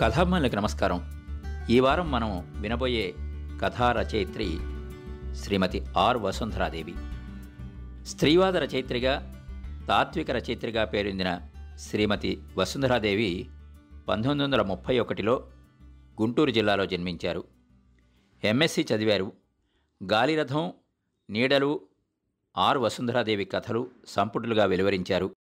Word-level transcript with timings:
కథాభిమానులకు 0.00 0.56
నమస్కారం. 0.56 1.26
ఈ 1.70 1.80
వారం 1.80 2.10
మనం 2.10 2.52
వినబోయే 2.60 3.14
కథా 3.62 3.92
రచయిత్రి 3.92 4.58
శ్రీమతి 5.34 5.84
ఆర్ 5.96 6.16
వసుంధరాదేవి. 6.16 6.94
స్త్రీవాద 8.04 8.56
రచయిత్రిగా 8.56 9.44
తాత్విక 9.88 10.30
రచయిత్రిగా 10.30 10.84
పేరొందిన 10.84 11.40
శ్రీమతి 11.76 12.42
వసుంధరాదేవి 12.56 13.50
పంతొమ్మిది 14.08 14.42
వందల 14.42 14.62
ముప్పై 14.62 14.98
ఒకటిలో 14.98 15.50
గుంటూరు 16.20 16.50
జిల్లాలో 16.50 16.86
జన్మించారు. 16.86 17.44
ఎంఎస్సి 18.44 18.86
చదివారు. 18.94 19.32
గాలిరథం 20.04 20.72
నీడలు 21.30 21.80
ఆర్ 22.56 22.78
వసుంధరాదేవి 22.78 23.44
కథలు 23.44 23.90
సంపుటులుగా 24.08 24.64
వెలువరించారు. 24.64 25.36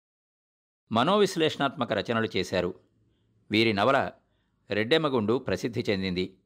మనోవిశ్లేషణాత్మక 0.92 1.94
రచనలు 1.94 2.28
చేశారు. 2.38 2.74
వీరి 3.52 3.74
నవల 3.74 4.12
రెడ్డెమ్మగుండు 4.74 5.38
ప్రసిద్ధి 5.38 5.86
చెందింది. 5.90 6.38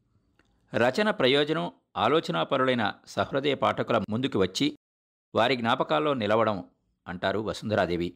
రచన 0.76 1.12
ప్రయోజనం 1.12 1.72
ఆలోచనాపరులైన 1.98 2.94
సహృదయ 3.08 3.54
పాఠకుల 3.54 3.98
ముందుకు 4.10 4.40
వచ్చి 4.40 4.78
వారి 5.36 5.56
జ్ఞాపకాల్లో 5.56 6.14
నిలవడం 6.14 6.64
అంటారు 7.08 7.40
వసుంధరాదేవి. 7.40 8.14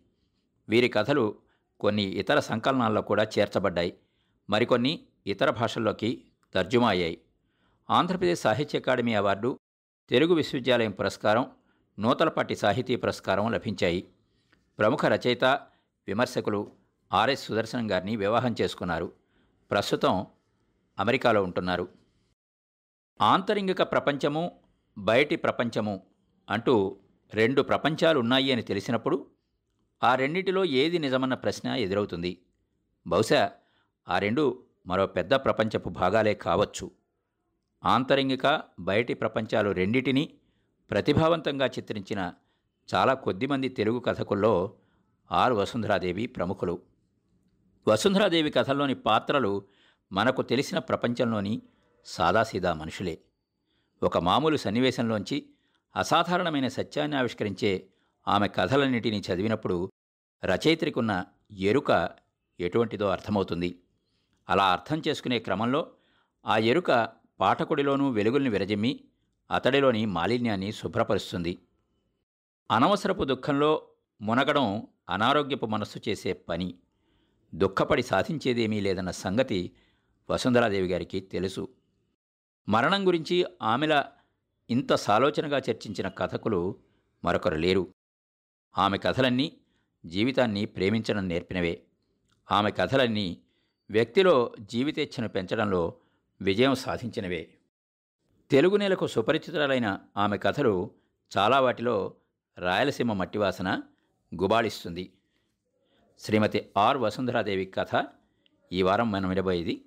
వీరి 0.70 0.90
కథలు 0.90 1.40
కొన్ని 1.80 2.04
ఇతర 2.04 2.40
సంకలనాల్లో 2.40 3.02
కూడా 3.02 3.24
చేర్చబడ్డాయి. 3.24 3.98
మరికొన్ని 4.50 5.06
ఇతర 5.28 5.50
భాషల్లోకి 5.50 6.24
తర్జుమా 6.54 6.90
అయ్యాయి. 6.90 7.22
ఆంధ్రప్రదేశ్ 7.90 8.42
సాహిత్య 8.42 8.80
అకాడమీ 8.80 9.14
అవార్డు 9.14 9.60
తెలుగు 10.10 10.34
విశ్వవిద్యాలయం 10.34 10.92
పురస్కారం 10.92 11.52
నూతలపాటి 12.00 12.56
సాహితీ 12.56 12.96
పురస్కారం 12.96 13.52
లభించాయి. 13.52 14.08
ప్రముఖ 14.80 15.06
రచయిత 15.06 15.46
విమర్శకులు 16.08 16.72
ఆర్ఎస్ 17.14 17.46
సుదర్శన్ 17.46 17.92
గారిని 17.92 18.16
వివాహం 18.16 18.56
చేసుకున్నారు. 18.62 19.21
ప్రస్తుతం 19.72 20.26
అమెరికాలో 21.00 21.44
ఉంటున్నారు. 21.44 21.88
ఆంతరింగిక 23.22 23.82
ప్రపంచము 23.82 24.60
బయటి 24.98 25.36
ప్రపంచము 25.36 26.04
అంటూ 26.50 26.98
రెండు 27.34 27.62
ప్రపంచాలు 27.62 28.20
ఉన్నాయి 28.20 28.52
అని 28.52 28.62
తెలిసినప్పుడు 28.62 29.28
ఆ 30.04 30.16
రెండిటిలో 30.16 30.66
ఏది 30.66 31.00
నిజమన్న 31.00 31.34
ప్రశ్న 31.34 31.70
ఎదురవుతుంది. 31.70 32.46
బహుశా 33.08 33.52
ఆ 34.10 34.20
రెండు 34.20 34.64
మరో 34.88 35.08
పెద్ద 35.08 35.34
ప్రపంచపు 35.34 35.90
భాగాలే 35.90 36.34
కావచ్చు. 36.34 36.92
ఆంతరింగిక 37.86 38.62
బయటి 38.80 39.14
ప్రపంచాలు 39.14 39.70
రెండిటినీ 39.72 40.34
ప్రతిభావంతంగా 40.92 41.66
చిత్రించిన 41.66 42.34
చాలా 42.96 43.14
కొద్దిమంది 43.14 43.70
తెలుగు 43.70 44.00
కథకుల్లో 44.00 44.76
ఆర్ 45.32 45.54
వసుంధరాదేవి 45.54 46.28
ప్రముఖులు. 46.28 46.91
వసుంధరాదేవి 47.88 48.50
కథల్లోని 48.50 48.96
పాత్రలు 48.96 49.64
మనకు 50.12 50.42
తెలిసిన 50.42 50.80
ప్రపంచంలోని 50.80 51.62
సాదాసీదా 52.06 52.74
మనుషులే. 52.74 53.22
ఒక 54.04 54.18
మామూలు 54.18 54.58
సన్నివేశంలోంచి 54.58 55.50
అసాధారణమైన 55.96 56.68
సత్యాన్ని 56.68 57.18
ఆవిష్కరించే 57.18 57.88
ఆమె 58.28 58.48
కథలన్నిటినీ 58.48 59.20
చదివినప్పుడు 59.20 59.92
రచయిత్రికున్న 60.44 61.26
ఎరుక 61.52 62.10
ఎటువంటిదో 62.60 63.08
అర్థమవుతుంది. 63.08 63.82
అలా 64.50 64.72
అర్థం 64.72 65.02
చేసుకునే 65.08 65.40
క్రమంలో 65.40 65.92
ఆ 66.46 66.58
ఎరుక 66.58 67.10
పాఠకుడిలోనూ 67.40 68.10
వెలుగుల్ని 68.10 68.50
విరజిమ్మి 68.50 69.00
అతడిలోని 69.52 70.06
మాలిన్యాన్ని 70.06 70.72
శుభ్రపరుస్తుంది. 70.72 71.58
అనవసరపు 72.72 73.24
దుఃఖంలో 73.24 73.88
మునగడం 74.22 74.88
అనారోగ్యపు 75.10 75.66
మనస్సు 75.66 76.10
చేసే 76.10 76.34
పని. 76.34 76.76
దుఃఖపడి 77.56 78.04
సాధించేదేమీ 78.04 78.82
లేదన్న 78.82 79.12
సంగతి 79.12 79.72
వసుంధరాదేవి 80.30 80.88
గారికి 80.88 81.20
తెలుసు. 81.20 81.68
మరణం 82.70 83.08
గురించి 83.08 83.46
ఆమెల 83.62 84.06
ఇంత 84.70 84.94
సాలోచనగా 84.94 85.58
చర్చించిన 85.58 86.08
కథకులు 86.08 86.80
మరొకరు 87.24 87.56
లేరు. 87.56 87.88
ఆమె 88.78 88.98
కథలన్నీ 88.98 89.58
జీవితాన్ని 90.06 90.66
ప్రేమించడం 90.66 91.28
నేర్పినవే. 91.28 91.84
ఆమె 92.52 92.72
కథలన్నీ 92.72 93.38
వ్యక్తిలో 93.90 94.56
జీవితేచ్ఛను 94.60 95.30
పెంచడంలో 95.30 95.94
విజయం 96.42 96.76
సాధించినవే. 96.76 97.54
తెలుగు 98.52 98.78
నేలకు 98.78 99.08
సుపరిచితురాలైన 99.08 100.00
ఆమె 100.18 100.38
కథలు 100.38 100.92
చాలా 101.38 101.60
వాటిలో 101.60 102.16
రాయలసీమ 102.58 103.14
మట్టివాసన 103.14 103.82
గుబాళిస్తుంది. 104.42 105.14
శ్రీమతి 106.22 106.70
ఆర్ 106.78 106.98
వసుంధరాదేవి 106.98 107.66
కథ 107.66 108.08
ఈ 108.72 108.82
వారం 108.82 109.12
మనం 109.12 109.30
వినబోయేది. 109.30 109.86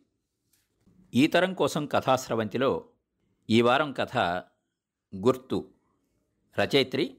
ఈ 1.14 1.26
తరం 1.26 1.54
కోసం 1.54 1.86
కథాస్రవంతిలో 1.86 2.88
ఈ 3.50 3.60
వారం 3.60 3.92
కథ 3.92 4.16
గుర్తు. 5.16 5.70
రచయిత్రి 6.60 7.18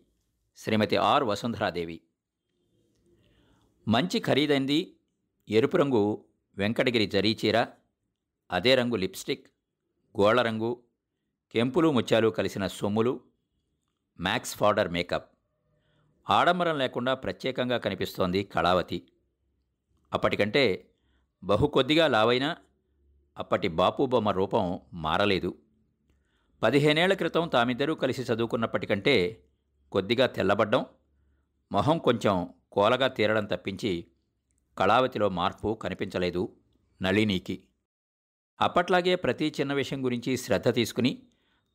శ్రీమతి 0.57 0.95
ఆర్ 0.95 1.23
వసుంధరాదేవి. 1.23 2.01
మంచి 3.87 4.19
ఖరీదైంది 4.19 4.97
ఎరుపు 5.49 5.77
రంగు 5.77 6.25
వెంకటగిరి 6.57 7.07
జరీ 7.07 7.37
చీర 7.45 7.67
అదే 8.51 8.75
రంగు 8.75 8.95
లిప్స్టిక్ 8.95 9.47
గోళ్ళ 10.19 10.41
రంగు 10.41 10.83
కెంపులు 11.51 11.91
ముత్యాలు 11.91 12.27
కలిసిన 12.27 12.67
సొమ్ములు 12.67 13.19
మ్యాక్స్ 14.19 14.55
ఫార్డర్ 14.55 14.91
మేకప్. 14.91 15.34
ఆడంబరం 16.29 16.77
లేకుండా 16.77 17.13
ప్రత్యేకంగా 17.13 17.77
కనిపిస్తోంది 17.77 18.43
కళావతి. 18.43 19.07
అప్పటికంటే 20.13 20.91
బహు 21.43 21.67
కొద్దిగా 21.67 22.07
లావైనా 22.07 22.57
అప్పటి 23.37 23.67
బాపు 23.67 24.05
బొమ్మ 24.05 24.29
రూపం 24.29 24.79
మారలేదు. 24.93 25.57
పదిహేనేళ్ళ 26.63 27.13
క్రితం 27.13 27.47
తామిద్దరూ 27.47 27.95
కలిసి 27.95 28.21
చదువుకున్నప్పటికంటే 28.21 29.43
కొద్దిగా 29.91 30.27
తెల్లబడ్డం 30.27 30.85
మొహం 31.71 31.97
కొంచెం 31.97 32.49
కోలగా 32.71 33.07
తీరడం 33.07 33.45
తప్పించి 33.45 34.07
కళావతిలో 34.77 35.29
మార్పు 35.29 35.73
కనిపించలేదు 35.73 36.55
నళినీకి. 37.01 37.63
అప్పట్లాగే 38.61 39.15
ప్రతి 39.15 39.53
చిన్న 39.59 39.73
విషయం 39.73 40.05
గురించి 40.05 40.37
శ్రద్ధ 40.37 40.73
తీసుకుని 40.73 41.23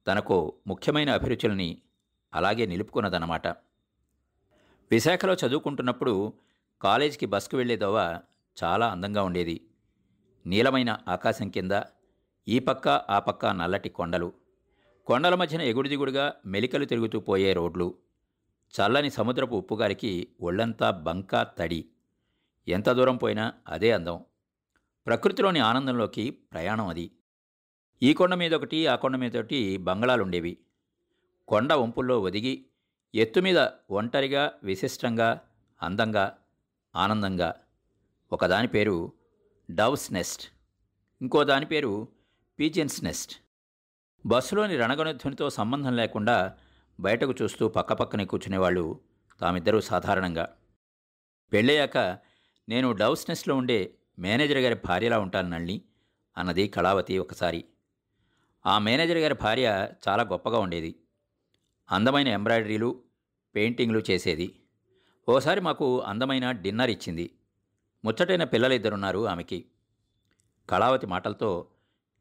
తనకు 0.06 0.54
ముఖ్యమైన 0.66 1.10
అభిరుచుల్ని 1.10 1.82
అలాగే 2.34 2.66
నిలుపుకున్నదన్నమాట. 2.66 3.69
విశాఖలో 4.92 5.34
చదువుకుంటున్నప్పుడు 5.34 6.32
కాలేజీకి 6.82 7.26
బస్కు 7.26 7.56
వెళ్ళేదోవ 7.56 8.20
చాలా 8.64 8.88
అందంగా 8.88 9.22
ఉండేది. 9.22 9.60
నీలమైన 10.46 10.98
ఆకాశం 11.08 11.48
కింద 11.48 11.80
ఈ 12.48 12.58
పక్క 12.58 12.88
ఆ 12.88 13.18
పక్క 13.18 13.46
నల్లటి 13.46 13.88
కొండలు. 13.88 14.32
కొండల 15.06 15.34
మధ్యన 15.34 15.62
ఎగుడు 15.62 15.88
దిగుడుగా 15.88 16.32
మెలికలు 16.46 16.84
తిరుగుతూ 16.84 17.20
పోయే 17.20 17.52
రోడ్లు. 17.52 17.94
చల్లని 18.74 19.10
సముద్రపు 19.10 19.54
ఉప్పుగారికి 19.54 20.28
ఒళ్ళంతా 20.40 20.90
బంకా 20.90 21.42
తడి. 21.42 21.88
ఎంత 22.68 22.90
దూరం 22.90 23.16
పోయినా 23.16 23.52
అదే 23.68 23.92
అందం. 23.92 24.24
ప్రకృతిలోని 25.06 25.58
ఆనందంలోకి 25.58 26.30
ప్రయాణం 26.30 26.86
అది. 26.86 27.10
ఈ 28.02 28.14
కొండ 28.14 28.34
మీద 28.34 28.54
ఒకటి 28.54 28.86
ఆ 28.86 28.96
కొండ 28.96 29.16
మీద 29.16 29.36
ఒకటి 29.36 29.76
బంగళాలుండేవి. 29.76 30.58
కొండ 31.48 31.72
వంపుల్లో 31.72 32.20
ఒదిగి 32.20 32.66
ఎత్తు 33.14 33.40
మీద 33.40 33.68
ఒంటరిగా 33.90 34.52
విశిష్టంగా 34.64 35.40
అందంగా 35.82 36.38
ఆనందంగా. 36.96 37.54
ఒకదాని 38.32 38.68
పేరు 38.68 39.12
డవ్స్ 39.70 40.12
నెస్ట్. 40.12 40.48
ఇంకో 41.22 41.44
దాని 41.44 41.66
పేరు 41.66 42.08
పీజన్స్ 42.58 43.04
నెస్ట్. 43.04 43.36
బస్సులోని 44.26 44.76
రణగొనధ్వనితో 44.76 45.50
సంబంధం 45.50 45.96
లేకుండా 45.96 46.56
బయటకు 47.00 47.34
చూస్తూ 47.42 47.68
పక్కపక్కనే 47.68 48.24
కూర్చునేవాళ్ళు 48.24 49.00
తామిద్దరూ 49.40 49.80
సాధారణంగా. 49.80 50.56
పెళ్ళయ్యాక 51.52 51.98
నేను 52.68 52.92
డవ్స్ 52.92 53.26
నెస్ట్లో 53.28 53.56
ఉండే 53.56 53.94
మేనేజర్ 54.18 54.58
గారి 54.58 54.74
భార్యలా 54.74 55.18
ఉంటాను 55.18 55.48
నళ్ళి 55.48 55.82
అన్నది 56.36 56.68
కళావతి 56.68 57.18
ఒకసారి. 57.18 57.64
ఆ 58.66 58.78
మేనేజర్ 58.78 59.18
గారి 59.18 59.34
భార్య 59.34 59.88
చాలా 60.08 60.22
గొప్పగా 60.22 60.58
ఉండేది. 60.58 60.99
అందమైన 61.90 62.28
ఎంబ్రాయిడరీలు 62.28 63.02
పెయింటింగ్లు 63.54 64.02
చేసేది. 64.10 64.54
ఓసారి 65.28 65.60
మాకు 65.60 66.00
అందమైన 66.00 66.50
డిన్నర్ 66.50 66.90
ఇచ్చింది. 66.90 67.30
ముచ్చటైన 68.04 68.44
పిల్లలిద్దరున్నారు 68.44 69.28
ఆమెకి. 69.28 69.64
కళావతి 70.70 71.06
మాటలతో 71.06 71.66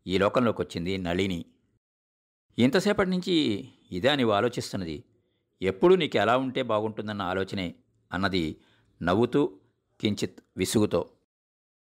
ఈ 0.08 0.18
లోకంలోకి 0.18 0.62
వచ్చింది 0.62 0.98
నళిని. 0.98 1.46
ఇంతసేపటి 2.60 3.10
నుంచి 3.10 3.34
ఇదే 3.92 4.16
నీవు 4.16 4.32
ఆలోచిస్తున్నది. 4.32 5.04
ఎప్పుడు 5.62 5.96
నీకు 5.96 6.18
ఎలా 6.18 6.38
ఉంటే 6.38 6.64
బాగుంటుందన్న 6.64 7.22
ఆలోచనే 7.22 7.76
అన్నది 8.12 8.58
నవ్వుతూ 9.04 9.60
కించిత్ 10.02 10.40
విసుగుతో. 10.58 11.10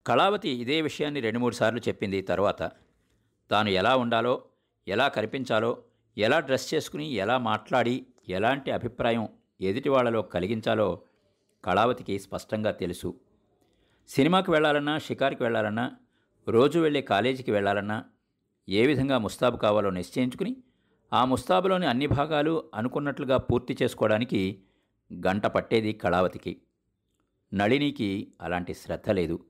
కళావతి 0.07 0.49
ఇదే 0.49 0.81
విషయాన్ని 0.81 1.19
రెండు 1.19 1.39
మూడు 1.39 1.55
సార్లు 1.55 1.79
చెప్పింది 1.79 2.21
తర్వాత. 2.21 2.71
తాను 3.51 3.69
ఎలా 3.69 3.95
ఉండాలో 3.95 4.43
ఎలా 4.87 5.07
కనిపించాలో 5.07 5.83
ఎలా 6.17 6.39
డ్రెస్ 6.39 6.73
చేసుకుని 6.73 7.05
ఎలా 7.05 7.37
మాట్లాడి 7.37 8.05
ఎలాంటి 8.29 8.71
అభిప్రాయం 8.71 9.27
ఎదుటి 9.61 9.89
వాళ్ళలో 9.89 10.21
కలిగించాలో 10.21 11.01
కళావతికి 11.65 12.19
స్పష్టంగా 12.19 12.71
తెలుసు. 12.71 13.19
సినిమాకి 14.07 14.51
వెళ్ళాలన్నా 14.51 14.97
షికార్కి 14.97 15.43
వెళ్ళాలన్నా 15.43 15.91
రోజు 16.47 16.79
వెళ్ళే 16.79 17.01
కాలేజీకి 17.01 17.51
వెళ్ళాలన్నా 17.51 18.05
ఏ 18.69 18.87
విధంగా 18.87 19.17
ముస్తాబు 19.17 19.57
కావాలో 19.57 19.89
నిశ్చయించుకుని 19.89 20.55
ఆ 21.13 21.25
ముస్తాబులోని 21.25 21.85
అన్ని 21.85 22.07
భాగాలు 22.07 22.63
అనుకున్నట్లుగా 22.75 23.37
పూర్తి 23.37 23.77
చేసుకోవడానికి 23.83 24.63
గంట 25.13 25.45
పట్టేది 25.45 25.93
కళావతికి. 25.93 26.61
నళినికి 27.53 28.33
అలాంటి 28.41 28.73
శ్రద్ధ 28.73 29.09
లేదు. 29.09 29.45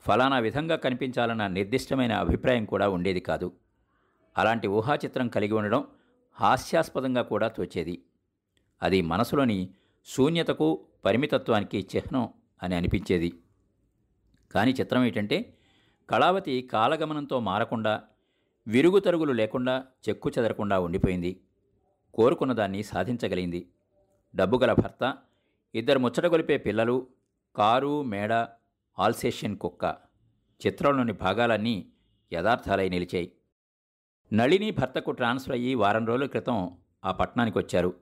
ఫలానా 0.00 0.38
విధంగా 0.38 0.76
కనిపించాలన్న 0.76 1.46
నిర్దిష్టమైన 1.46 2.12
అభిప్రాయం 2.12 2.64
కూడా 2.64 2.88
ఉండేది 2.88 3.20
కాదు. 3.20 3.52
అలాంటి 4.38 4.68
ఊహాచిత్రం 4.68 5.28
కలిగి 5.28 5.54
ఉండడం 5.54 5.86
హాస్యాస్పదంగా 6.40 7.22
కూడా 7.22 7.48
తోచేది. 7.48 8.02
అది 8.82 9.02
మనసులోని 9.02 9.74
శూన్యతకు 10.06 10.86
పరిమితత్వానికి 11.04 11.88
చిహ్నం 11.96 12.28
అని 12.62 12.74
అనిపించేది. 12.74 13.32
కానీ 14.52 14.70
చిత్రం 14.72 15.04
ఏంటంటే 15.04 15.56
కళావతి 16.10 16.62
కాలగమనంతో 16.62 17.40
మారకుండా 17.40 18.02
విరుగు 18.68 18.98
తరుగులు 18.98 19.32
లేకుండా 19.32 19.84
చెక్కు 20.08 20.30
చెదరకుండా 20.30 20.80
ఉండిపోయింది. 20.80 21.40
కోరుకున్న 22.14 22.52
దాన్ని 22.52 22.82
సాధించగలిగింది. 22.82 23.68
డబ్బుగల 24.34 24.72
భర్త 24.72 25.18
ఇద్దరు 25.74 25.98
ముచ్చటగొలిపే 25.98 26.58
పిల్లలు 26.58 27.06
కారు 27.56 28.02
మేడ 28.02 28.32
ఆల్సేషియన్ 28.98 29.58
కుక్క 29.58 29.96
చిత్రంలోని 30.66 31.12
భాగాలన్నీ 31.12 31.92
యథార్థాలై 32.32 32.88
నిలిచాయి. 32.88 33.32
నళిని 34.32 34.70
భర్తకు 34.70 35.10
ట్రాన్స్ఫర్ 35.10 35.52
అయ్యి 35.52 35.74
వారం 35.74 36.06
రోజుల 36.06 36.26
క్రితం 36.26 36.78
ఆ 37.04 37.12
పట్టణానికి 37.12 37.58
వచ్చారు. 37.58 37.94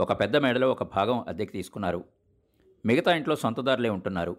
ఒక 0.00 0.20
పెద్ద 0.20 0.36
మేడలో 0.36 0.70
ఒక 0.70 0.82
భాగం 0.82 1.24
అద్దెకి 1.28 1.52
తీసుకున్నారు. 1.52 2.04
మిగతా 2.86 3.14
ఇంట్లో 3.14 3.36
సొంతదారులే 3.36 3.88
ఉంటున్నారు. 3.88 4.36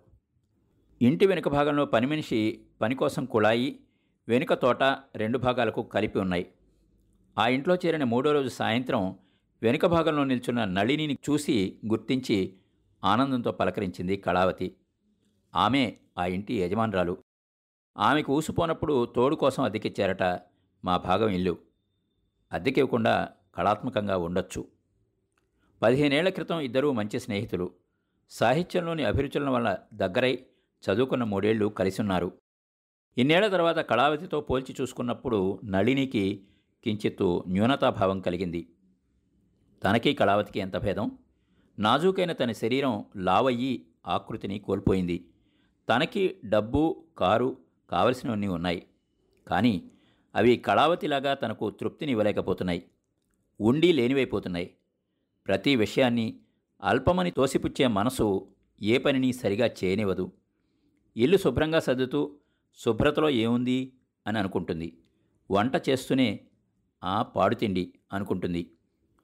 ఇంటి 1.02 1.26
వెనుక 1.26 1.48
భాగంలో 1.48 1.86
పని 1.86 2.08
మనిషి 2.08 2.62
పని 2.82 2.96
కోసం 2.96 3.26
కుళాయి 3.26 3.80
వెనుక 4.28 4.54
తోట 4.54 4.84
రెండు 5.16 5.38
భాగాలకు 5.38 5.82
కలిపి 5.82 6.20
ఉన్నాయి. 6.20 6.52
ఆ 7.38 7.48
ఇంట్లో 7.48 7.76
చేరిన 7.76 8.04
మూడో 8.04 8.32
రోజు 8.32 8.48
సాయంత్రం 8.48 9.16
వెనుక 9.62 9.86
భాగంలో 9.86 10.24
నిల్చున్న 10.24 10.66
నళినిని 10.66 11.18
చూసి 11.30 11.80
గుర్తించి 11.86 12.54
ఆనందంతో 13.04 13.52
పలకరించింది 13.52 14.18
కళావతి. 14.18 14.76
ఆమె 15.56 15.94
ఆ 16.18 16.26
ఇంటి 16.26 16.54
యజమానురాలు. 16.62 17.18
ఆమెకు 17.98 18.34
ఊసిపోనప్పుడు 18.34 19.06
తోడు 19.06 19.36
కోసం 19.36 19.64
అద్దెకిచ్చారట 19.64 20.40
మా 20.86 20.98
భాగం 20.98 21.30
ఇల్లు. 21.30 21.58
అద్దెకివ్వకుండా 22.52 23.30
కళాత్మకంగా 23.56 24.18
ఉండొచ్చు. 24.18 24.68
పదిహేనేళ్ళ 25.82 26.30
క్రితం 26.30 26.60
ఇద్దరూ 26.60 26.92
మంచి 26.92 27.20
స్నేహితులు. 27.20 27.72
సాహిత్యంలోని 28.30 29.04
అభిరుచుల 29.04 29.50
వల్ల 29.50 29.78
దగ్గరై 29.94 30.46
చదువుకున్న 30.92 31.24
మూడేళ్ళు 31.24 31.66
కలిసున్నారు. 31.66 32.32
ఇన్నేళ్ళ 33.18 33.48
తర్వాత 33.48 33.78
కళావతితో 33.78 34.42
పోల్చి 34.42 34.76
చూసుకున్నప్పుడు 34.82 35.62
నళినికి 35.66 36.48
కించిత్తు 36.84 37.44
న్యూనతాభావం 37.48 38.22
కలిగింది. 38.22 38.74
తనకి 39.84 40.14
కళావతికి 40.14 40.60
ఎంత 40.60 40.78
భేదం? 40.78 41.18
నాజూకైన 41.80 42.32
తన 42.32 42.52
శరీరం 42.52 43.06
లావయ్యి 43.16 43.88
ఆకృతిని 44.08 44.60
కోల్పోయింది. 44.60 45.30
తనకి 45.90 46.38
డబ్బు 46.46 47.04
కారు 47.18 47.58
కావలసినవన్నీ 47.90 48.48
ఉన్నాయి. 48.48 48.88
కానీ 49.48 49.92
అవి 50.36 50.58
కళావతిలాగా 50.58 51.34
తనకు 51.34 51.70
తృప్తిని 51.70 52.12
ఇవ్వలేకపోతున్నాయి 52.12 52.84
ఉండి 53.62 53.94
లేనివైపోతున్నాయి. 53.94 54.74
ప్రతి 55.48 55.76
విషయాన్ని 55.76 56.40
అల్పమని 56.84 57.32
తోసిపుచ్చే 57.32 57.88
మనసు 57.88 58.48
ఏ 58.82 58.98
పనిని 58.98 59.34
సరిగా 59.34 59.70
చేయనివ్వదు. 59.84 60.32
ఇల్లు 61.18 61.38
శుభ్రంగా 61.38 61.80
సర్దుతూ 61.80 62.36
శుభ్రతలో 62.78 63.30
ఏముంది 63.30 63.94
అని 64.28 64.40
అనుకుంటుంది. 64.40 64.98
వంట 65.52 65.90
చేస్తూనే 65.90 66.40
ఆ 67.04 67.22
పాడుతిండి 67.22 67.94
అనుకుంటుంది. 68.14 68.72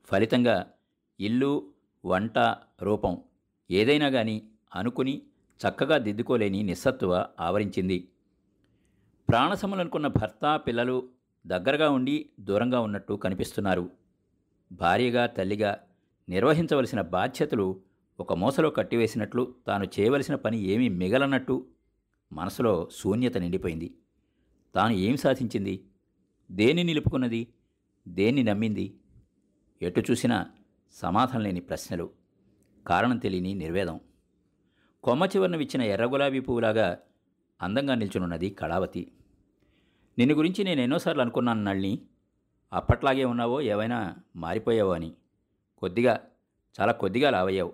ఫలితంగా 0.06 0.72
ఇల్లు 1.20 1.74
వంట 2.06 2.40
రూపం 2.82 3.24
ఏదైనా 3.72 4.10
కానీ 4.10 4.50
అనుకుని 4.76 5.22
చక్కగా 5.62 5.98
దిద్దుకోలేని 5.98 6.64
నిస్సత్తువ 6.64 7.26
ఆవరించింది. 7.40 8.10
ప్రాణసములనుకున్న 9.30 10.08
భర్త 10.08 10.62
పిల్లలు 10.68 11.10
దగ్గరగా 11.48 11.90
ఉండి 11.90 12.30
దూరంగా 12.40 12.80
ఉన్నట్టు 12.80 13.14
కనిపిస్తున్నారు. 13.14 13.90
భార్యగా 14.72 15.26
తల్లిగా 15.26 15.80
నిర్వహించవలసిన 16.30 17.02
బాధ్యతలు 17.02 17.82
ఒక 18.20 18.34
మూసలో 18.34 18.70
కట్టివేసినట్లు 18.70 19.56
తాను 19.68 19.86
చేయవలసిన 20.00 20.36
పని 20.36 20.60
ఏమీ 20.60 20.90
మిగలనట్టు 20.90 21.66
మనసులో 22.32 22.90
శూన్యత 22.96 23.38
నిండిపోయింది. 23.38 23.98
తాను 24.76 24.94
ఏం 24.94 25.18
సాధించింది? 25.18 25.86
దేన్ని 26.52 26.84
నిలుపుకున్నది? 26.84 27.48
దేన్ని 28.08 28.44
నమ్మింది? 28.44 29.00
ఎటు 29.82 30.04
చూసినా 30.12 30.46
సమాధానం 30.92 31.44
లేని 31.44 31.60
ప్రశ్నలు. 31.60 32.10
కారణం 32.88 33.18
తెలియని 33.18 33.54
నిర్వేదం. 33.54 34.00
కొమ్మ 35.04 35.24
చివరన 35.26 35.56
విచ్చిన 35.56 35.82
ఎర్ర 35.82 36.06
గులాబీ 36.06 36.40
పువ్వులాగా 36.40 36.98
అందంగా 37.62 37.96
నిల్చునున్నది 37.96 38.50
కళావతి. 38.50 39.12
నిన్ను 40.18 40.36
గురించి 40.36 40.64
నేను 40.64 40.82
ఎన్నోసార్లు 40.82 41.22
అనుకున్నాను 41.22 41.64
నళ్ళని 41.64 42.02
అప్పట్లాగే 42.74 43.26
ఉన్నావో 43.26 43.62
ఏవైనా 43.62 44.16
మారిపోయావో 44.36 44.92
అని. 44.92 45.14
కొద్దిగా 45.78 46.28
చాలా 46.82 46.92
కొద్దిగా 46.92 47.30
లావయ్యావు. 47.30 47.74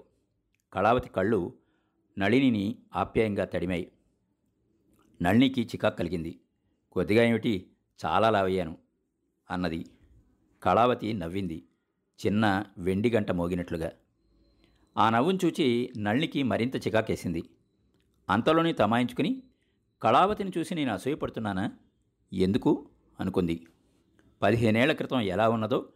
కళావతి 0.74 1.10
కళ్ళు 1.10 1.54
నళినిని 2.18 2.75
ఆప్యాయంగా 2.95 3.45
తడిమాయి. 3.45 3.92
నళినికి 5.22 5.62
చికాకు 5.62 5.98
కలిగింది. 5.98 6.40
కొద్దిగా 6.92 7.24
ఏమిటి 7.24 7.72
చాలా 8.06 8.30
లావయ్యాను 8.30 8.78
అన్నది. 9.51 9.86
కళావతి 10.63 11.13
నవ్వింది 11.13 11.63
చిన్న 12.25 12.63
వెండి 12.78 13.10
గంట 13.10 13.31
మోగినట్లుగా. 13.31 13.92
ఆ 14.98 15.10
నవ్వును 15.10 15.40
చూచి 15.45 15.94
నళినికి 15.98 16.44
మరింత 16.44 16.75
చికాకేసింది. 16.75 17.44
అంతలోనే 18.30 18.74
తమాయించుకుని 18.74 19.44
కళావతిని 20.01 20.51
చూసి 20.57 20.75
నేను 20.75 20.94
అసూయపడుతున్నానా? 20.94 21.72
ఎందుకు? 22.33 22.88
అనుకుంది. 23.19 23.68
పదిహేనేళ్ళ 24.41 24.94
క్రితం 24.94 25.19
ఎలా 25.19 25.50
ఉన్నదో 25.50 25.89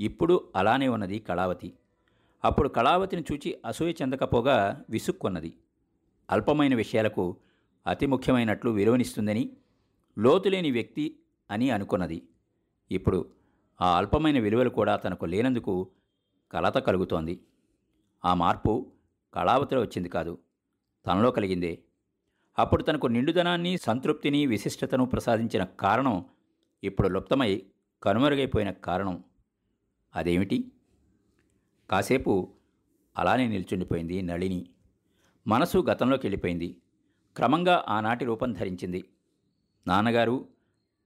ఇప్పుడు 0.00 0.48
అలానే 0.56 0.88
ఉన్నది 0.88 1.18
కళావతి. 1.18 1.72
అప్పుడు 2.44 2.68
కళావతిని 2.68 3.24
చూచి 3.32 3.60
అసూయ 3.66 3.92
చెందకపోగా 4.02 4.84
విసుక్కున్నది. 4.90 5.54
అల్పమైన 6.30 6.74
విషయాలకు 6.74 7.36
అతి 7.86 8.06
ముఖ్యమైనట్లు 8.06 8.70
విలువనిస్తుందని 8.70 9.50
లోతులేని 10.18 10.70
వ్యక్తి 10.70 11.18
అని 11.50 11.70
అనుకున్నది. 11.70 12.22
ఇప్పుడు 12.90 13.30
ఆ 13.80 13.96
అల్పమైన 13.96 14.38
విలువలు 14.40 14.70
కూడా 14.70 14.96
తనకు 14.96 15.24
లేనందుకు 15.24 15.88
కలత 16.52 16.78
కలుగుతోంది. 16.78 17.40
ఆ 18.24 18.34
మార్పు 18.34 18.92
కళావతిలో 19.34 19.80
వచ్చింది 19.80 20.08
కాదు 20.08 20.38
తనలో 21.06 21.30
కలిగిందే. 21.30 21.78
అప్పుడు 22.58 22.82
తనకు 22.82 23.06
నిండుదనాన్ని 23.06 23.78
సంతృప్తిని 23.78 24.46
విశిష్టతను 24.46 25.04
ప్రసాదించిన 25.04 25.64
కారణం 25.64 26.24
ఇప్పుడు 26.84 27.08
లుప్తమై 27.08 27.66
కనుమరుగైపోయిన 28.02 28.70
కారణం. 28.70 29.24
అదేమిటి? 30.14 30.72
కాసేపు 31.90 32.54
అలానే 33.16 33.48
నిల్చుండిపోయింది 33.48 34.22
నళిని. 34.22 34.70
మనసు 35.46 35.78
గతంలోకి 35.78 36.26
వెళ్ళిపోయింది. 36.26 36.82
క్రమంగా 37.36 37.84
ఆనాటి 37.88 38.24
రూపం 38.24 38.52
ధరించింది. 38.52 39.04
నాన్నగారు 39.86 40.48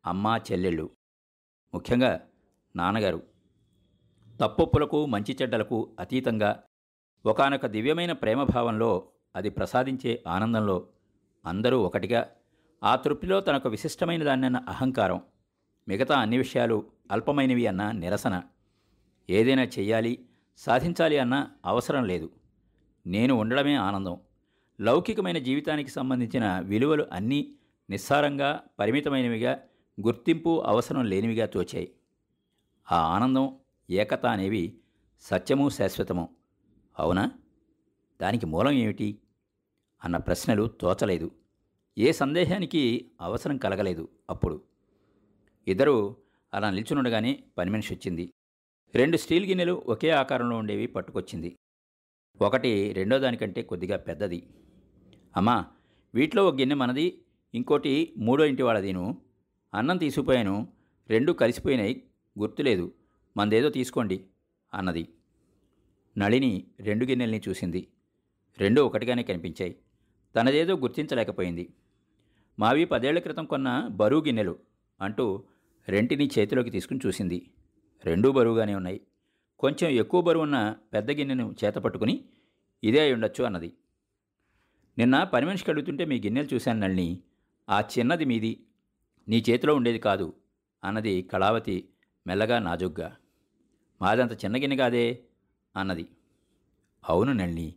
అమ్మ 0.07 0.41
చెల్లెళ్ళు. 0.53 0.91
ముఖ్యంగా 1.75 2.21
నాన్నగారు. 2.77 3.23
తప్పొప్పులకు 4.41 5.07
మంచి 5.07 5.37
చెడ్డలకు 5.43 5.97
అతీతంగా 6.01 6.63
ఒకానొక 7.27 7.67
దివ్యమైన 7.67 8.13
ప్రేమభావంలో 8.13 9.09
అది 9.37 9.51
ప్రసాదించే 9.51 10.25
ఆనందంలో 10.27 10.89
అందరూ 11.47 11.81
ఒకటిగా 11.81 12.29
ఆ 12.83 12.97
తృప్తిలో 12.97 13.41
తనకు 13.41 13.69
విశిష్టమైన 13.69 14.25
దాన్నన్న 14.25 14.57
అహంకారం 14.57 15.23
మిగతా 15.89 16.15
అన్ని 16.15 16.39
విషయాలు 16.39 16.87
అల్పమైనవి 17.11 17.67
అన్న 17.67 17.91
నిరసన. 17.91 18.43
ఏదైనా 19.31 19.63
చెయ్యాలి 19.63 20.29
సాధించాలి 20.57 21.19
అన్న 21.19 21.49
అవసరం 21.65 22.05
లేదు. 22.05 22.31
నేను 23.07 23.35
ఉండడమే 23.35 23.75
ఆనందం. 23.75 24.21
లౌకికమైన 24.81 25.39
జీవితానికి 25.39 25.91
సంబంధించిన 25.91 26.59
విలువలు 26.59 27.07
అన్నీ 27.13 27.55
నిస్సారంగా 27.91 28.61
పరిమితమైనవిగా 28.79 29.61
గుర్తింపు 30.01 30.63
అవసరం 30.67 31.05
లేనివిగా 31.05 31.47
తోచాయి. 31.47 31.93
ఆ 32.93 32.97
ఆనందం 32.97 33.57
ఏకత 33.91 34.27
అనేవి 34.27 34.79
సత్యము 35.21 35.69
శాశ్వతము. 35.69 36.29
అవునా? 36.99 37.31
దానికి 38.23 38.47
మూలం 38.47 38.73
ఏమిటి? 38.73 39.19
అన్న 40.05 40.17
ప్రశ్నలు 40.17 40.67
తోచలేదు. 40.67 41.31
ఏ 41.99 42.13
సందేహానికి 42.13 43.11
అవసరం 43.21 43.57
కలగలేదు 43.57 44.09
అప్పుడు. 44.31 44.63
ఇద్దరు 45.69 46.17
అలా 46.55 46.71
నిల్చునుండగానే 46.71 47.45
పని 47.59 47.71
మనిషి 47.71 47.95
వచ్చింది. 47.95 48.33
రెండు 48.95 49.17
స్టీల్ 49.17 49.47
గిన్నెలు 49.47 49.83
ఒకే 49.87 50.11
ఆకారంలో 50.11 50.57
ఉండేవి 50.57 50.87
పట్టుకొచ్చింది. 50.87 51.57
ఒకటి 52.43 52.93
రెండో 52.93 53.19
దానికంటే 53.19 53.63
కొద్దిగా 53.63 53.97
పెద్దది. 53.97 54.47
అమ్మా 55.37 55.67
వీటిలో 56.15 56.49
ఒక 56.49 56.55
గిన్నె 56.55 56.75
మనది 56.75 57.23
ఇంకోటి 57.55 58.15
మూడో 58.17 58.45
ఇంటి 58.45 58.63
వాళ్ళదిను. 58.63 59.23
అన్నం 59.75 59.97
తీసుకుపోయాను 59.97 60.69
రెండు 61.11 61.33
కలిసిపోయినాయి 61.33 62.03
గుర్తులేదు. 62.39 62.93
మందేదో 63.37 63.69
తీసుకోండి 63.69 64.25
అన్నది. 64.75 65.09
నళిని 66.19 66.67
రెండు 66.81 67.05
గిన్నెల్ని 67.05 67.43
చూసింది. 67.49 67.89
రెండు 68.59 68.81
ఒకటిగానే 68.81 69.23
కనిపించాయి. 69.23 69.77
తనదేదో 70.39 70.77
గుర్తించలేకపోయింది. 70.77 71.75
మావి 72.59 72.85
పదేళ్ళ 72.85 73.19
క్రితం 73.19 73.45
కొన్న 73.45 73.89
బరువు 73.91 74.25
గిన్నెలు 74.25 74.59
అంటూ 75.01 75.43
రెంటిని 75.89 76.31
చేతిలోకి 76.39 76.71
తీసుకుని 76.71 77.01
చూసింది. 77.07 77.51
రెండూ 78.05 78.33
బరువుగానే 78.33 78.75
ఉన్నాయి. 78.75 79.01
కొంచెం 79.59 79.91
ఎక్కువ 79.91 80.21
బరువున్న 80.21 80.77
పెద్ద 80.93 81.11
గిన్నెను 81.11 81.55
చేత 81.65 81.75
పట్టుకుని 81.75 82.25
ఇదే 82.85 83.01
అయి 83.01 83.13
ఉండొచ్చు 83.13 83.45
అన్నది. 83.45 83.73
నిన్న 84.99 85.25
పని 85.25 85.47
మనిషికి 85.47 85.71
అడుగుతుంటే 85.71 86.05
మీ 86.05 86.21
గిన్నెలు 86.21 86.55
చూశాను 86.55 86.81
నల్ని 86.81 87.23
ఆ 87.69 87.81
చిన్నది 87.81 88.25
మీది. 88.25 88.67
నీ 89.29 89.45
చేతిలో 89.51 89.75
ఉండేది 89.75 89.99
కాదు 89.99 90.33
అన్నది 90.85 91.23
కళావతి 91.23 91.89
మెల్లగా 92.27 92.59
నాజుగ్గా. 92.59 93.17
మాదంత 94.03 94.45
చిన్న 94.45 94.57
గిన్నె 94.57 94.77
కాదే 94.77 95.25
అన్నది. 95.77 96.09
అవును 97.09 97.33
నళిని 97.33 97.75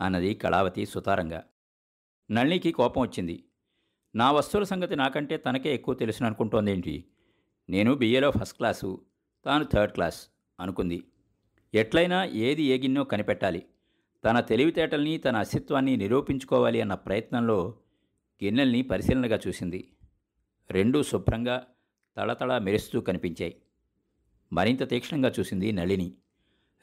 అన్నది 0.00 0.34
కళావతి 0.34 0.86
సుతారంగా. 0.86 1.44
నళినికి 2.32 2.72
కోపం 2.72 3.02
వచ్చింది. 3.02 3.44
నా 4.14 4.32
వస్తువుల 4.32 4.64
సంగతి 4.64 4.96
నాకంటే 4.96 5.36
తనకే 5.36 5.74
ఎక్కువ 5.74 5.94
తెలుసును 5.94 6.26
అనుకుంటోందేంటి 6.26 7.04
నేను 7.70 7.94
బిఏలో 7.94 8.30
ఫస్ట్ 8.30 8.56
క్లాసు 8.56 9.04
తాను 9.44 9.64
థర్డ్ 9.64 9.94
క్లాస్ 9.94 10.28
అనుకుంది. 10.60 11.04
ఎట్లయినా 11.74 12.24
ఏది 12.24 12.62
ఏ 12.62 12.78
గిన్నెో 12.78 13.04
కనిపెట్టాలి. 13.04 13.66
తన 14.24 14.40
తెలివితేటల్ని 14.40 15.18
తన 15.18 15.36
అస్తిత్వాన్ని 15.36 15.96
నిరూపించుకోవాలి 15.96 16.80
అన్న 16.80 16.94
ప్రయత్నంలో 16.94 17.78
గిన్నెల్ని 18.44 18.82
పరిశీలనగా 18.82 19.38
చూసింది. 19.48 19.92
రెండూ 20.70 21.02
శుభ్రంగా 21.02 21.66
తళతళ 22.16 22.58
మెరుస్తూ 22.58 23.00
కనిపించాయి. 23.00 23.62
మరింత 24.52 24.88
తీక్షణంగా 24.88 25.32
చూసింది 25.40 25.72
నళిని. 25.72 26.14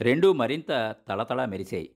రెండూ 0.01 0.33
మరింత 0.33 0.95
తళతళ 1.07 1.45
మెరిశాయి. 1.45 1.95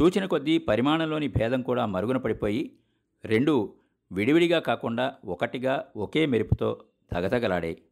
చూచిన 0.00 0.26
కొద్దీ 0.26 0.58
పరిమాణంలోని 0.58 1.28
భేదం 1.28 1.62
కూడా 1.62 1.86
మరుగున 1.86 2.16
పడిపోయి 2.16 2.78
రెండు 3.24 3.74
విడివిడిగా 4.12 4.58
కాకుండా 4.58 5.14
ఒకటిగా 5.24 5.92
ఒకే 5.96 6.26
మెరుపుతో 6.26 6.84
తగతగలాడాయి. 7.12 7.82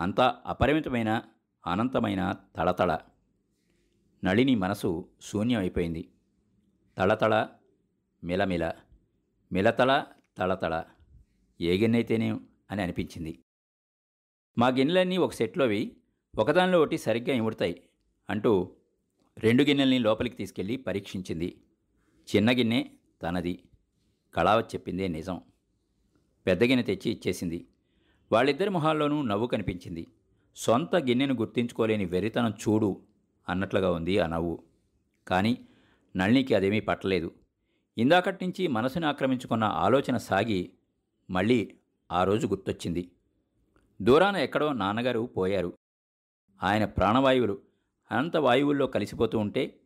అంతా 0.00 0.42
అపరిమితమైన 0.46 1.22
అనంతమైన 1.66 2.36
తళతళ. 2.56 2.98
నళిని 4.24 4.54
మనసు 4.54 5.08
శూన్యమైపోయింది 5.20 6.08
తళతళ 6.98 7.48
మిలమిల 8.24 8.72
మిలతళ 9.52 10.04
తళతళ. 10.38 10.82
ఏ 11.60 11.78
గిన్నెైతేనేం 11.78 12.46
అని 12.70 12.82
అనిపించింది. 12.82 13.42
మా 14.58 14.68
గిన్నెలన్నీ 14.68 15.16
ఒక 15.16 15.32
సెట్లోవి 15.32 15.96
ఒకదానిలో 16.38 16.78
ఒకటి 16.78 16.98
సరిగ్గా 16.98 17.36
ఇముడతాయి 17.36 17.88
అంటూ 18.30 18.76
రెండు 19.42 19.62
గిన్నెల్ని 19.62 19.98
లోపలికి 19.98 20.36
తీసుకెళ్ళి 20.36 20.76
పరీక్షించింది. 20.76 21.60
చిన్న 22.36 22.50
గిన్నె 22.50 22.84
తనది. 23.22 23.62
కళావత్ 24.34 24.74
చెప్పిందే 24.74 25.08
నిజం. 25.08 25.40
పెద్ద 26.46 26.62
గిన్నె 26.62 26.82
తెచ్చి 26.82 27.12
ఇచ్చేసింది. 27.12 27.66
వాళ్ళిద్దరి 28.32 28.70
మొహాల్లోనూ 28.70 29.22
నవ్వు 29.22 29.46
కనిపించింది. 29.46 30.06
సొంత 30.56 30.96
గిన్నెను 30.96 31.34
గుర్తించుకోలేని 31.34 32.04
వెరితనం 32.04 32.50
చూడు 32.50 33.02
అన్నట్లుగా 33.48 33.90
ఉంది 33.90 34.18
ఆ 34.18 34.26
నవ్వు. 34.26 34.64
కానీ 35.28 35.58
నళినికి 36.16 36.54
అదేమీ 36.54 36.80
పట్టలేదు. 36.80 37.34
ఇందాకటి 37.98 38.44
నుంచి 38.44 38.66
మనసుని 38.66 39.06
ఆక్రమించుకున్న 39.06 39.64
ఆలోచన 39.64 40.16
సాగి 40.16 40.72
మళ్ళీ 41.30 41.74
ఆ 42.12 42.24
రోజు 42.24 42.46
గుర్తొచ్చింది. 42.46 43.10
దూరాన 44.02 44.36
ఎక్కడో 44.36 44.72
నాన్నగారు 44.72 45.20
పోయారు. 45.36 45.78
ఆయన 46.62 46.84
ప్రాణవాయువులు 46.84 47.69
అనంత 48.12 48.36
వాయువుల్లో 48.36 48.86
కలిసిపోతూ 48.86 49.38
ఉంటే 49.38 49.80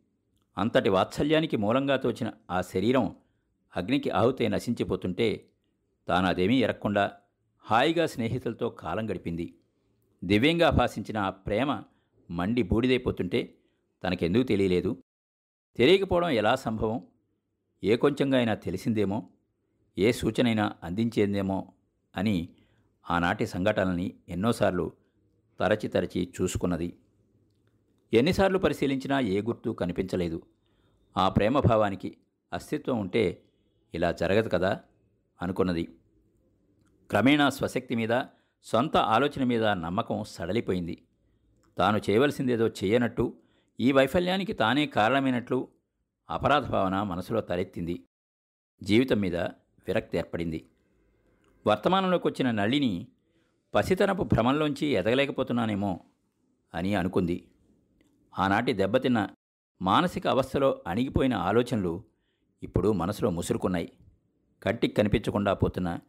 అంతటి 0.57 0.89
వాత్సల్యానికి 0.89 1.57
మూలంగా 1.57 1.97
తోచిన 1.97 2.31
ఆ 2.51 2.61
శరీరం 2.61 3.15
అగ్నికి 3.75 4.09
ఆహుతే 4.09 4.47
నశించిపోతుంటే 4.47 5.49
తాను 6.07 6.27
అదేమీ 6.27 6.63
ఎరక్కుండా 6.63 7.11
హాయిగా 7.59 8.05
స్నేహితులతో 8.05 8.69
కాలం 8.69 9.11
గడిపింది. 9.11 9.57
దివ్యంగా 10.23 10.69
భాషించిన 10.69 11.17
ఆ 11.17 11.29
ప్రేమ 11.29 11.83
మండి 12.31 12.63
బూడిదైపోతుంటే 12.63 13.57
తనకెందుకు 14.03 14.43
తెలియలేదు. 14.43 15.03
తెలియకపోవడం 15.75 16.29
ఎలా 16.29 16.55
సంభవం? 16.55 17.01
ఏ 17.83 17.95
కొంచెంగా 17.95 18.37
అయినా 18.37 18.55
తెలిసిందేమో? 18.55 19.29
ఏ 19.97 20.11
సూచనైనా 20.11 20.73
అందించేందేమో? 20.83 21.73
అని 22.15 22.49
ఆనాటి 23.09 23.47
సంఘటనల్ని 23.47 24.13
ఎన్నోసార్లు 24.29 24.91
తరచి 25.59 25.87
తరచి 25.87 26.33
చూసుకున్నది. 26.41 26.97
ఎన్నిసార్లు 28.15 28.57
పరిశీలించినా 28.57 29.19
ఏ 29.19 29.41
గుర్తు 29.41 29.69
కనిపించలేదు. 29.69 30.41
ఆ 31.17 31.29
ప్రేమభావానికి 31.29 32.17
అస్తిత్వం 32.53 32.99
ఉంటే 32.99 33.43
ఇలా 33.93 34.11
జరగదు 34.11 34.49
కదా 34.49 34.79
అనుకున్నది. 35.41 35.83
క్రమేణా 37.09 37.49
స్వశక్తి 37.49 37.95
మీద 37.95 38.21
సొంత 38.63 38.97
ఆలోచన 38.97 39.43
మీద 39.43 39.65
నమ్మకం 39.65 40.23
సడలిపోయింది. 40.27 41.01
తాను 41.77 42.01
చేయవలసిందేదో 42.09 42.67
చేయనట్టు 42.67 43.37
ఈ 43.79 43.91
వైఫల్యానికి 43.91 44.53
తానే 44.53 44.85
కారణమైనట్లు 44.85 45.67
అపరాధ 46.29 46.67
భావన 46.67 47.03
మనసులో 47.03 47.41
తలెత్తింది. 47.41 48.03
జీవితం 48.83 49.19
మీద 49.19 49.35
విరక్తి 49.87 50.17
ఏర్పడింది. 50.17 50.69
వర్తమానంలోకి 51.67 52.27
వచ్చిన 52.27 52.51
నళిని 52.51 53.07
పసితనపు 53.75 54.23
భ్రమంలోంచి 54.23 54.87
ఎదగలేకపోతున్నానేమో 54.87 55.99
అని 56.73 56.95
అనుకుంది. 56.95 57.47
ఆనాటి 58.39 58.73
దెబ్బతిన్న 58.73 59.29
మానసిక 59.81 60.27
అవస్థలో 60.27 60.81
అణిగిపోయిన 60.87 61.33
ఆలోచనలు 61.33 62.03
ఇప్పుడు 62.63 62.91
మనసులో 62.91 63.29
ముసురుకున్నాయి. 63.29 63.91
కంటికి 64.63 64.93
కనిపించకుండా 64.93 65.53
పోతున్న 65.53 65.99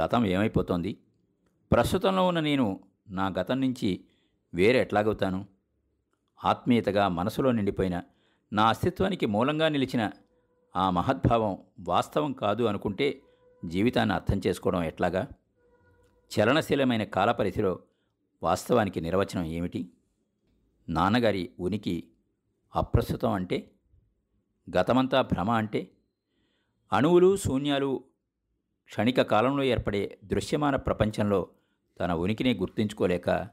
గతం 0.00 0.26
ఏమైపోతోంది? 0.26 0.98
ప్రస్తుతంలో 1.72 2.26
ఉన్న 2.26 2.40
నేను 2.40 2.80
నా 3.08 3.28
గతం 3.28 3.60
నుంచి 3.60 4.04
వేరే 4.54 4.80
ఎట్లాగవుతాను? 4.80 5.46
ఆత్మీయతగా 6.44 7.08
మనసులో 7.08 7.52
నిండిపోయిన 7.52 8.02
నా 8.52 8.68
అస్తిత్వానికి 8.68 9.26
మూలంగా 9.26 9.68
నిలిచిన 9.68 10.10
ఆ 10.76 10.90
మహద్భావం 10.90 11.58
వాస్తవం 11.80 12.32
కాదు 12.32 12.62
అనుకుంటే 12.64 13.22
జీవితాన్ని 13.64 14.14
అర్థం 14.14 14.40
చేసుకోవడం 14.46 14.82
ఎట్లాగా? 14.82 15.28
చలనశీలమైన 16.30 17.04
కాలపరిధిలో 17.04 17.78
వాస్తవానికి 18.42 19.00
నిర్వచనం 19.00 19.44
ఏమిటి? 19.44 19.90
నాన్నగారి 20.88 21.50
ఉనికి 21.60 22.10
అప్రస్తుతం 22.76 23.32
అంటే 23.32 23.70
గతమంతా 24.76 25.22
భ్రమ 25.22 25.50
అంటే 25.50 25.90
అణువులు 26.92 27.36
శూన్యాలు 27.36 28.04
క్షణిక 28.84 29.22
కాలంలో 29.22 29.62
ఏర్పడే 29.62 30.18
దృశ్యమాన 30.24 30.76
ప్రపంచంలో 30.76 31.48
తన 32.00 32.12
ఉనికిని 32.12 32.54
గుర్తించుకోలేక 32.54 33.48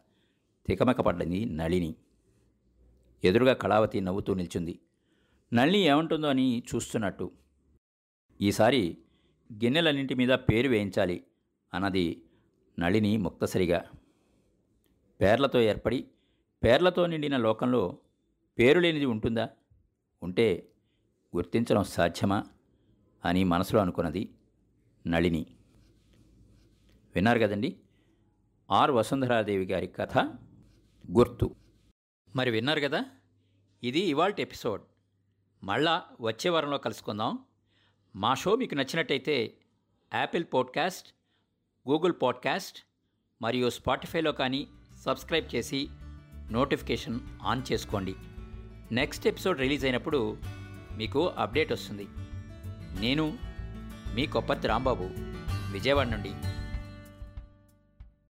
తికమకపడ్డది 0.68 1.46
నళిని. 1.46 1.96
ఎదురుగా 3.24 3.54
కళావతి 3.54 4.01
నవ్వుతూ 4.01 4.34
నిల్చుంది. 4.34 4.80
నళిని 5.54 5.80
ఏమంటుందో 5.80 6.27
అని 6.27 6.63
చూస్తున్నట్టు. 6.75 7.32
ఈసారి 8.42 8.98
గిన్నెలన్నింటి 9.54 10.15
మీద 10.15 10.30
పేరు 10.30 10.70
వేయించాలి 10.70 11.27
అన్నది 11.74 12.24
నళిని 12.80 13.18
ముక్తసరిగా. 13.18 13.86
పేర్లతో 15.22 15.62
ఏర్పడి 15.62 16.12
పేర్లతో 16.66 17.06
నిండిన 17.06 17.38
లోకంలో 17.38 17.98
పేరు 18.60 18.80
లేనిది 18.80 19.06
ఉంటుందా? 19.06 19.50
ఉంటే 20.24 20.68
గుర్తించడం 21.36 21.84
సాధ్యమా? 21.84 22.44
అని 23.26 23.44
మనసులో 23.44 23.82
అనుకున్నది 23.82 24.34
నళిని. 25.08 25.46
విన్నారు 27.16 27.40
కదండి? 27.40 27.80
ఆర్ 28.72 28.92
వసుంధరాదేవి 28.92 29.66
గారి 29.66 29.88
కథ 29.88 30.18
గుర్తు. 31.12 31.56
మరి 32.36 32.52
విన్నారు 32.52 32.80
కదా? 32.80 33.06
ఇది 33.84 34.00
ఇవాల్టి 34.00 34.42
ఎపిసోడ్. 34.42 34.82
మళ్ళా 35.64 36.04
వచ్చే 36.22 36.50
వారంలో 36.50 36.78
కలుసుకుందాం. 36.78 37.40
మా 38.16 38.34
షో 38.34 38.56
మీకు 38.56 38.76
నచ్చినట్టయితే 38.76 39.58
యాపిల్ 40.14 40.46
పాడ్కాస్ట్ 40.54 41.14
గూగుల్ 41.90 42.14
పాడ్కాస్ట్ 42.22 42.80
మరియు 43.42 43.70
స్పాటిఫైలో 43.70 44.32
కానీ 44.32 44.68
సబ్స్క్రైబ్ 45.06 45.56
చేసి 45.56 45.88
నోటిఫికేషన్ 46.52 47.20
ఆన్ 47.44 47.62
చేసుకోండి. 47.72 48.16
నెక్స్ట్ 48.92 49.28
ఎపిసోడ్ 49.28 49.60
రిలీజ్ 49.60 49.86
అయినప్పుడు 49.86 50.38
మీకు 50.98 51.28
అప్డేట్ 51.28 51.72
వస్తుంది. 51.72 52.08
నేను 53.00 53.38
మీ 54.14 54.25
కొప్పతి 54.25 54.68
రాంబాబు 54.68 55.10
విజయవాడ 55.72 56.08
నుండి. 56.08 56.32